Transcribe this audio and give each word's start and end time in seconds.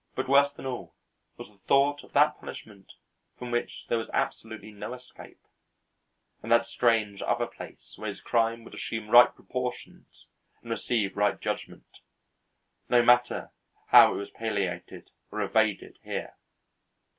But 0.15 0.27
worse 0.27 0.51
than 0.51 0.65
all 0.65 0.95
was 1.37 1.47
the 1.47 1.59
thought 1.67 2.03
of 2.03 2.11
that 2.13 2.39
punishment 2.39 2.87
from 3.37 3.51
which 3.51 3.85
there 3.87 3.99
was 3.99 4.09
absolutely 4.11 4.71
no 4.71 4.95
escape, 4.95 5.37
and 6.41 6.51
of 6.51 6.59
that 6.61 6.65
strange 6.67 7.21
other 7.21 7.45
place 7.45 7.93
where 7.99 8.09
his 8.09 8.19
crime 8.19 8.63
would 8.63 8.73
assume 8.73 9.11
right 9.11 9.31
proportions 9.31 10.25
and 10.63 10.71
receive 10.71 11.15
right 11.15 11.39
judgment, 11.39 11.99
no 12.89 13.03
matter 13.03 13.51
how 13.89 14.15
it 14.15 14.17
was 14.17 14.31
palliated 14.31 15.11
or 15.31 15.41
evaded 15.43 15.99
here. 16.01 16.33